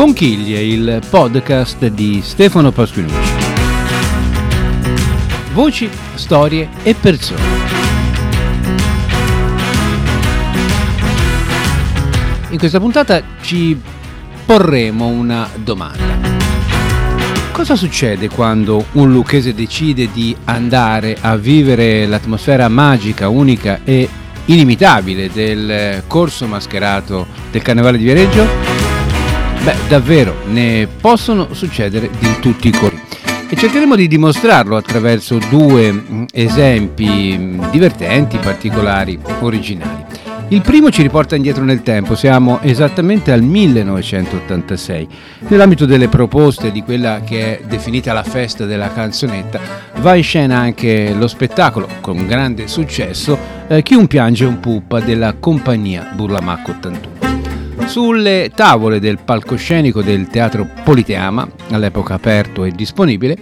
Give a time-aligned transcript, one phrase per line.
[0.00, 3.32] Conchiglie, il podcast di Stefano Pasquinucci.
[5.52, 7.42] Voci, storie e persone.
[12.48, 13.78] In questa puntata ci
[14.46, 16.18] porremo una domanda.
[17.52, 24.08] Cosa succede quando un lucchese decide di andare a vivere l'atmosfera magica, unica e
[24.46, 28.69] inimitabile del corso mascherato del Carnevale di Viareggio?
[29.62, 32.98] Beh, davvero, ne possono succedere di tutti i colori.
[33.48, 40.04] E cercheremo di dimostrarlo attraverso due mm, esempi mm, divertenti, particolari, originali.
[40.48, 45.08] Il primo ci riporta indietro nel tempo, siamo esattamente al 1986.
[45.48, 49.60] Nell'ambito delle proposte di quella che è definita la festa della canzonetta,
[49.98, 55.00] va in scena anche lo spettacolo, con grande successo, eh, Chi un piange un puppa
[55.00, 57.29] della compagnia Burlamacco 81.
[57.90, 63.36] Sulle tavole del palcoscenico del teatro Politeama, all'epoca aperto e disponibile,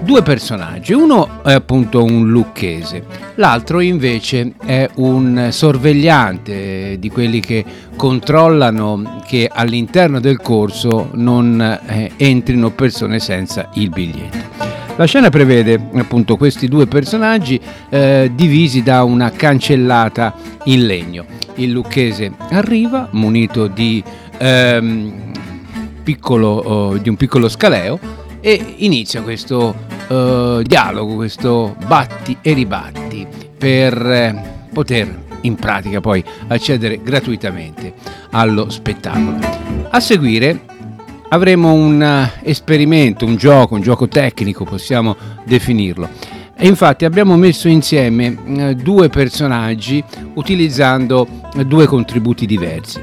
[0.00, 3.04] due personaggi, uno è appunto un lucchese,
[3.36, 12.10] l'altro invece è un sorvegliante di quelli che controllano che all'interno del corso non eh,
[12.16, 14.85] entrino persone senza il biglietto.
[14.96, 21.26] La scena prevede appunto questi due personaggi eh, divisi da una cancellata in legno.
[21.56, 24.02] Il lucchese arriva munito di,
[24.38, 25.32] ehm,
[26.02, 27.98] piccolo, oh, di un piccolo scaleo
[28.40, 29.74] e inizia questo
[30.08, 33.26] uh, dialogo, questo batti e ribatti
[33.58, 37.92] per eh, poter in pratica poi accedere gratuitamente
[38.30, 39.38] allo spettacolo.
[39.90, 40.60] A seguire
[41.28, 46.08] avremo un uh, esperimento, un gioco, un gioco tecnico possiamo definirlo.
[46.56, 50.02] E infatti abbiamo messo insieme uh, due personaggi
[50.34, 51.26] utilizzando
[51.66, 53.00] due contributi diversi.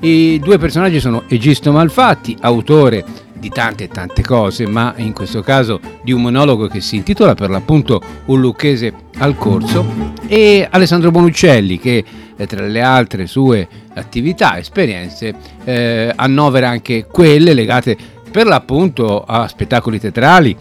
[0.00, 3.04] I due personaggi sono Egisto Malfatti, autore
[3.38, 7.34] di tante e tante cose, ma in questo caso di un monologo che si intitola
[7.34, 9.86] per l'appunto Un lucchese al corso,
[10.26, 12.04] e Alessandro Bonuccelli che
[12.36, 17.96] eh, tra le altre sue attività, esperienze, eh, annovera anche quelle legate
[18.30, 20.56] per l'appunto a spettacoli teatrali,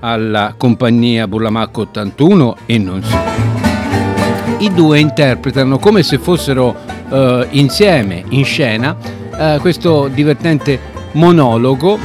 [0.00, 3.22] alla compagnia Burlamacco 81 e non solo.
[4.58, 6.74] I due interpretano come se fossero
[7.10, 8.96] eh, insieme in scena
[9.38, 10.78] eh, questo divertente
[11.12, 11.98] monologo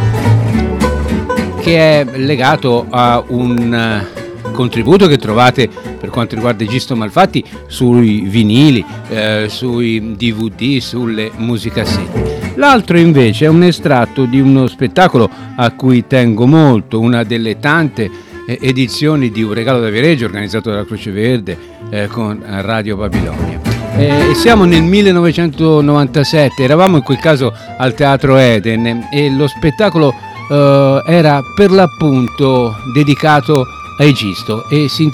[1.59, 5.69] che è legato a un eh, contributo che trovate
[6.15, 12.53] quanto riguarda Egisto Malfatti sui vinili, eh, sui DVD, sulle musicassette.
[12.55, 18.09] L'altro invece è un estratto di uno spettacolo a cui tengo molto, una delle tante
[18.47, 21.57] eh, edizioni di Un regalo da Viareggio organizzato dalla Croce Verde
[21.89, 23.59] eh, con Radio Babilonia.
[23.97, 30.13] Eh, siamo nel 1997, eravamo in quel caso al Teatro Eden e lo spettacolo
[30.49, 33.65] eh, era per l'appunto dedicato
[33.97, 35.09] a Egisto e si,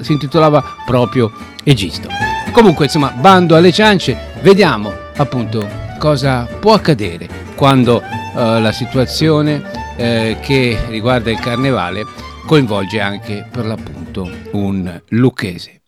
[0.00, 1.32] si intitolava proprio
[1.64, 2.08] Egisto.
[2.52, 5.66] Comunque insomma, bando alle ciance, vediamo appunto
[5.98, 12.04] cosa può accadere quando eh, la situazione eh, che riguarda il carnevale
[12.46, 15.82] coinvolge anche per l'appunto un lucchese.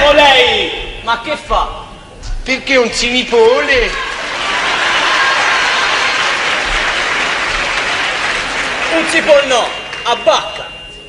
[0.00, 1.84] Oh lei, ma che fa?
[2.42, 4.06] Perché un sinipole?
[8.96, 9.66] Un sipol no,
[10.10, 10.66] a bacca.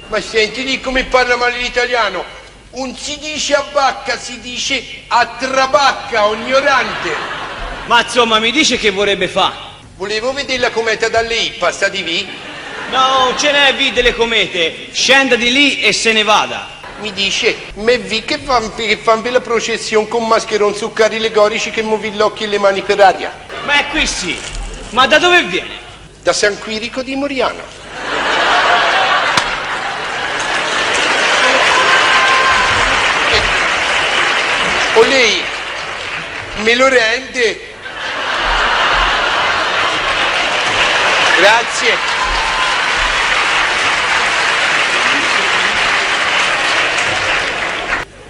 [0.07, 2.23] Ma senti lì come parla male l'italiano.
[2.71, 7.15] Un si dice a bacca, si dice a trabacca, ignorante.
[7.85, 9.67] Ma insomma, mi dice che vorrebbe fa?
[9.95, 12.27] Volevo vedere la cometa dalle ippa, sta di lì?
[12.91, 14.89] No, ce n'è vi delle comete.
[14.91, 19.21] Scenda di lì e se ne vada mi dice, me vi che fan, che fan
[19.21, 22.81] per la processione con mascheroni su carri legorici che muovi gli occhi e le mani
[22.81, 23.33] per aria?
[23.66, 24.37] Ma è qui sì,
[24.89, 25.77] ma da dove viene?
[26.21, 27.78] Da San Quirico di Moriano.
[34.99, 35.41] O lei
[36.57, 37.67] me lo rende?
[41.37, 41.97] Grazie.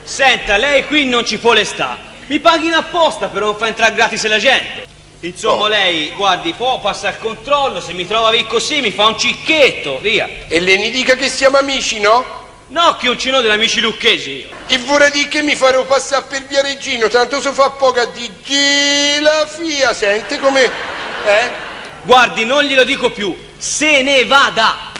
[0.04, 1.98] Senta, lei qui non ci può sta.
[2.27, 4.86] Mi paghi in apposta per non far entrare gratis la gente.
[5.22, 5.68] Insomma, oh.
[5.68, 9.98] lei, guardi, può passare il controllo, se mi trova lì così mi fa un cicchetto,
[10.01, 10.30] via.
[10.48, 12.38] E lei mi dica che siamo amici, no?
[12.69, 14.48] No, che un cino degli amici lucchesi.
[14.68, 18.31] E vorrei dire che mi farò passare per via Regino, tanto so fa poca di
[19.21, 20.66] la fia, sente come...
[20.66, 21.68] Eh?
[22.04, 24.92] Guardi, non glielo dico più, se ne vada.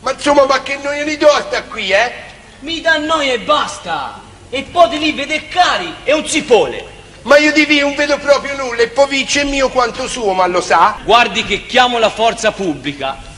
[0.00, 2.12] Ma insomma, ma che noia di torta qui, eh?
[2.60, 4.20] Mi dà noia e basta.
[4.48, 6.94] E poi di lì vede cari e un zipole.
[7.22, 10.46] Ma io di V non vedo proprio nulla e poi vince mio quanto suo, ma
[10.46, 10.98] lo sa?
[11.02, 13.34] Guardi che chiamo la forza pubblica.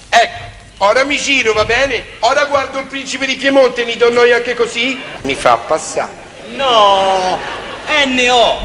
[0.80, 2.04] Ora mi giro, va bene?
[2.20, 5.00] Ora guardo il principe di Piemonte, mi do noi anche così?
[5.22, 6.12] Mi fa passare.
[6.50, 7.36] No,
[8.06, 8.58] NO.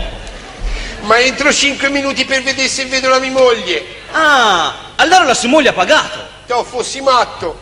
[1.01, 3.83] Ma entro cinque minuti per vedere se vedo la mia moglie.
[4.11, 6.19] Ah, allora la sua moglie ha pagato.
[6.45, 7.59] To, fossi matto.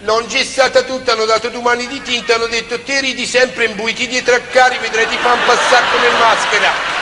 [0.00, 3.76] L'ho ingessata tutta, hanno dato due mani di tinta, hanno detto te ridi sempre in
[3.76, 6.99] buiti dietro a cari, vedrai ti fan passare come maschera.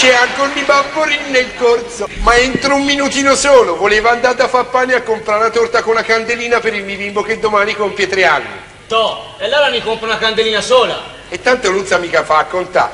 [0.00, 3.76] C'è anche un bamborin nel corso, ma entro un minutino solo.
[3.76, 6.96] Voleva andare a far pane a comprare una torta con una candelina per il mio
[6.96, 8.48] bimbo che domani compie tre anni.
[8.88, 11.02] To, e allora ne compra una candelina sola.
[11.28, 12.92] E tanto sa mica fa a contare.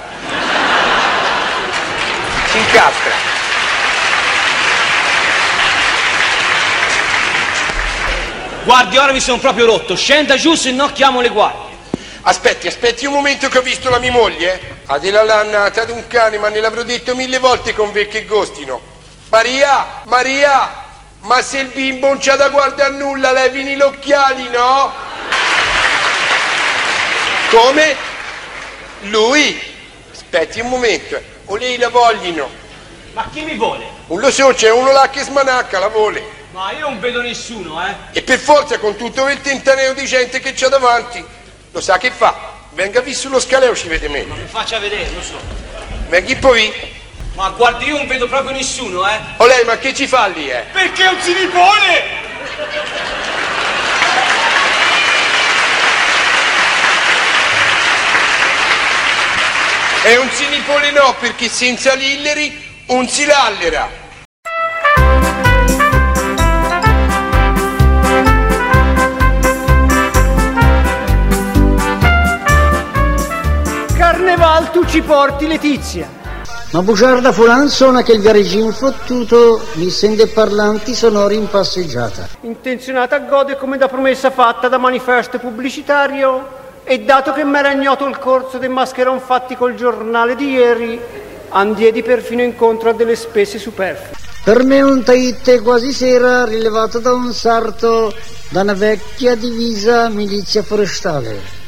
[2.50, 3.12] Si incastra.
[8.64, 9.94] Guardi, ora mi sono proprio rotto.
[9.94, 11.76] Scenda giù, se no chiamo le guardie.
[12.23, 14.75] Aspetti, aspetti un momento che ho visto la mia moglie.
[14.88, 18.81] Adela l'annata ad un cane, ma ne l'avrò detto mille volte con vecchi gostino.
[19.31, 20.85] Maria, Maria,
[21.23, 24.93] ma se il bimbo non c'ha da guardare a nulla, levini gli occhiali, no?
[27.50, 27.97] Come?
[29.03, 29.61] Lui?
[30.12, 32.49] Aspetti un momento, o lei la vogliono?
[33.12, 33.85] Ma chi mi vuole?
[34.06, 36.23] Non lo so, c'è uno là che smanacca, la vuole.
[36.53, 37.93] Ma io non vedo nessuno, eh.
[38.12, 41.25] E per forza con tutto quel tentaneo di gente che c'ha davanti,
[41.73, 42.55] lo sa che fa?
[42.76, 44.23] Venga qui sullo scaleo, ci vede me.
[44.25, 45.40] Mi faccia vedere, lo so.
[46.08, 46.70] Venga poi.
[47.34, 49.19] Ma guardi, io non vedo proprio nessuno, eh.
[49.38, 50.62] O lei, ma che ci fa lì, eh?
[50.73, 52.05] Perché non si ripone?
[60.02, 63.90] È un sinipone no, perché senza lilleri un si lallera.
[74.26, 76.08] Carneval tu ci porti Letizia.
[76.73, 82.31] Ma bugiarda fu l'anzona che il gareggino fottuto mi sente parlanti sonori in passeggiata.
[82.40, 86.49] Intenzionata a gode come da promessa fatta da manifesto pubblicitario
[86.82, 91.00] e dato che m'era ignoto il corso dei mascheron fatti col giornale di ieri,
[91.50, 94.17] andiedi perfino incontro a delle spese superflue.
[94.43, 98.12] Per me un taitte quasi sera rilevato da un sarto
[98.49, 101.66] da una vecchia divisa milizia forestale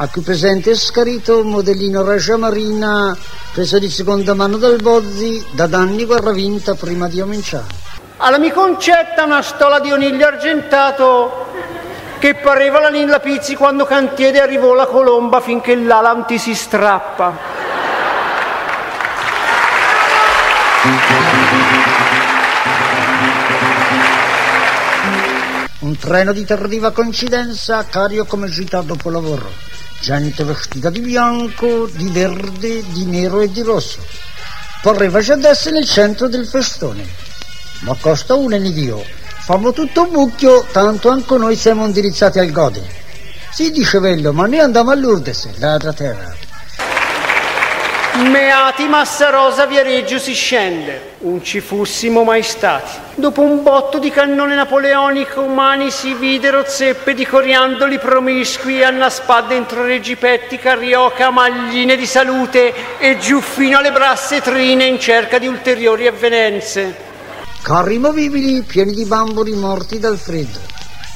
[0.00, 3.16] a cui presente è scarito un modellino Regia Marina
[3.52, 7.66] preso di seconda mano dal Bozzi da danni guerra vinta prima di cominciare.
[8.18, 11.46] Alla mi concetta una stola di oniglio argentato
[12.20, 17.56] che pareva la Nilla Pizzi quando Cantiere arrivò la colomba finché l'Alanti si strappa.
[25.80, 29.48] Un treno di tardiva coincidenza, cario come gita dopo lavoro.
[30.00, 34.04] Gente vestita di bianco, di verde, di nero e di rosso.
[34.82, 37.06] Porreva già adesso nel centro del festone.
[37.80, 39.04] Ma costa una ne Dio.
[39.44, 42.82] Famo tutto un mucchio, tanto anche noi siamo indirizzati al Gode.
[43.52, 46.34] Sì, dice Vello, ma noi andiamo a Lourdes, l'altra terra.
[48.18, 52.90] Meati Massarosa Viareggio si scende, un ci fussimo mai stati.
[53.14, 59.84] Dopo un botto di cannone napoleonico umani si videro zeppe di coriandoli promiscui annaspà dentro
[59.84, 66.08] reggipetti, carioca, magline di salute e giù fino alle brasse trine in cerca di ulteriori
[66.08, 66.96] avvenenze.
[67.62, 70.58] Carri movibili pieni di bamboli morti dal freddo.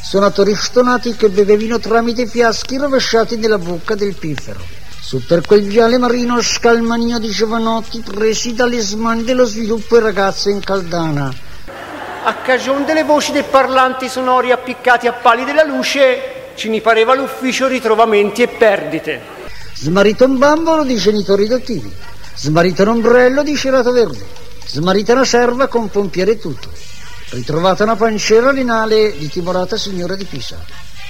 [0.01, 4.82] Suonatori stonati che bevevano tramite fiaschi rovesciati nella bocca del piffero.
[5.13, 10.49] Su per quel viale marino scalmanio di giovanotti presi dalle smani dello sviluppo e ragazze
[10.49, 11.31] in caldana.
[12.25, 17.15] A cagion delle voci dei parlanti sonori appiccati a pali della luce, ci mi pareva
[17.15, 19.21] l'ufficio ritrovamenti e perdite.
[19.75, 21.93] Smarrito un bambolo di genitori adottivi.
[22.35, 24.27] Smarrito un ombrello di cerato verde.
[24.65, 26.71] Smarrita una serva con pompiere tutto.
[27.33, 30.57] Ritrovata una pancera renale di timorata signora di Pisa.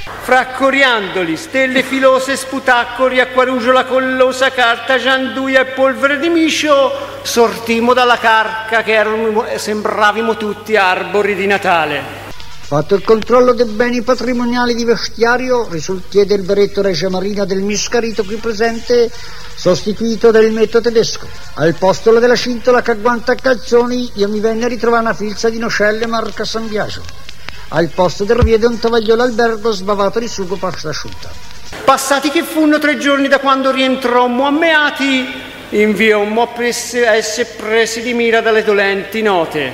[0.04, 6.90] Fra coriandoli, stelle filose, sputacoli, acquarugiola collosa, carta, gianduia e polvere di miscio,
[7.22, 12.20] sortimo dalla carca che erano, sembravimo tutti arbori di Natale.
[12.32, 18.24] Fatto il controllo dei beni patrimoniali di vestiario, risultiè del beretto Regia Marina del Miscarito
[18.24, 19.10] qui presente,
[19.54, 21.28] sostituito dal metto tedesco.
[21.54, 25.58] Al posto della cintola che agguanta calzoni, io mi venne a ritrovare una filza di
[25.58, 27.02] nocelle marca San Biagio.
[27.74, 31.30] Al posto del riede un tovagliolo albergo sbavato di sugo pasta asciutta.
[31.84, 35.26] Passati che funno tre giorni da quando rientrommo a Meati,
[35.70, 39.72] inviommo a essere presi di mira dalle dolenti note.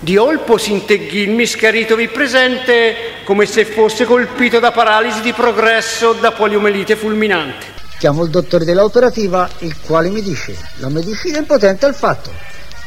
[0.00, 6.32] Di olpo s'integhì il miscaritovi presente come se fosse colpito da paralisi di progresso da
[6.32, 7.66] poliomelite fulminante.
[8.00, 12.32] Chiamo il dottore dell'operativa, il quale mi dice, la medicina è impotente al fatto,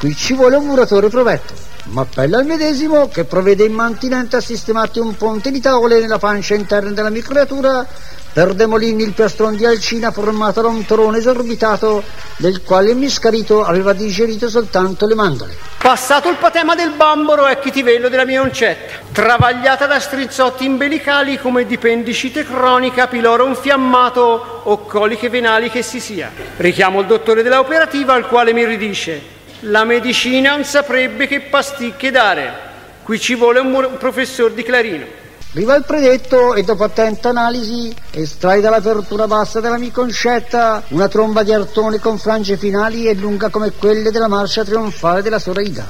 [0.05, 1.53] qui ci vuole un muratore provetto.
[1.85, 6.53] Ma appella al medesimo che provvede immantinente a sistemarti un ponte di tavole nella pancia
[6.53, 7.85] interna della micronatura
[8.31, 12.03] per demolirmi il piastron di alcina formato da un torone esorbitato
[12.37, 15.55] del quale il miscarito aveva digerito soltanto le mandole.
[15.77, 21.65] Passato il patema del bamboro è chitivello della mia oncetta, travagliata da strizzotti imbelicali come
[21.65, 26.31] dipendicite cronica, piloro infiammato o coliche venali che si sia.
[26.57, 29.33] Richiamo il dottore della operativa al quale mi ridice
[29.65, 32.73] la medicina non saprebbe che pasticche dare.
[33.03, 35.05] Qui ci vuole un, un professor di clarino.
[35.53, 41.43] Arriva il predetto e dopo attenta analisi estrae dall'apertura bassa della mia concetta una tromba
[41.43, 45.87] di artone con frange finali e lunga come quelle della marcia trionfale della Soraida.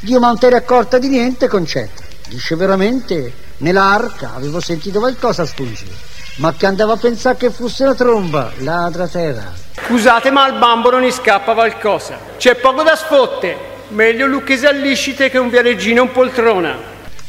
[0.00, 2.02] Dio non ti eri accorta di niente, concetta.
[2.28, 5.90] Dice veramente, nella arca avevo sentito qualcosa spungere,
[6.36, 9.52] ma che andavo a pensare che fosse una tromba, ladra terra.
[9.84, 12.18] Scusate ma al bambo non gli scappa qualcosa.
[12.38, 13.70] C'è poco da sfotte.
[13.88, 16.76] Meglio lucchese all'iscite che un viareggino in poltrona.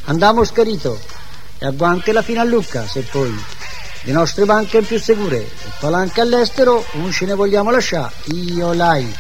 [0.05, 0.99] Andiamo scarito
[1.57, 3.33] e agguante la fino a Lucca, se poi
[4.05, 9.13] le nostre banche più sicure e palanche all'estero non ce ne vogliamo lasciare, io l'hai.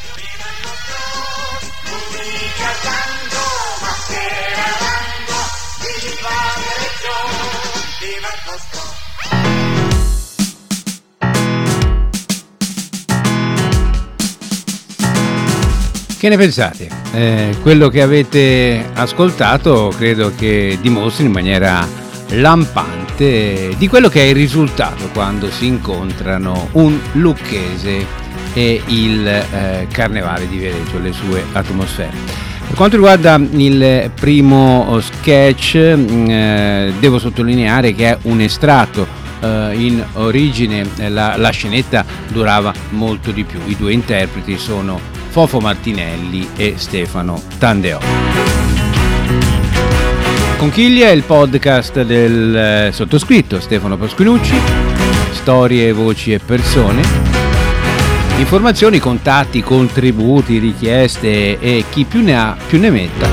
[16.23, 16.87] Che ne pensate?
[17.11, 21.85] Eh, quello che avete ascoltato credo che dimostri in maniera
[22.29, 28.05] lampante di quello che è il risultato quando si incontrano un lucchese
[28.53, 32.15] e il eh, carnevale di Viareggio, le sue atmosfere.
[32.67, 39.05] Per quanto riguarda il primo sketch, mm, eh, devo sottolineare che è un estratto
[39.41, 43.59] eh, in origine, la, la scenetta durava molto di più.
[43.65, 47.99] I due interpreti sono Fofo Martinelli e Stefano Tandeo.
[50.57, 54.53] Conchiglia è il podcast del eh, sottoscritto Stefano Pasquinucci,
[55.31, 57.01] storie, voci e persone.
[58.37, 63.27] Informazioni, contatti, contributi, richieste e chi più ne ha più ne metta,